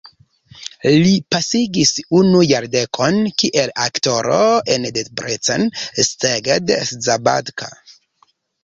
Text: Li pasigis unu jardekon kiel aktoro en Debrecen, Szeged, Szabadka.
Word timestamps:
Li 1.01 1.11
pasigis 1.35 1.91
unu 2.21 2.41
jardekon 2.53 3.19
kiel 3.43 3.75
aktoro 3.87 4.41
en 4.77 4.91
Debrecen, 4.99 5.71
Szeged, 6.11 6.75
Szabadka. 7.01 7.73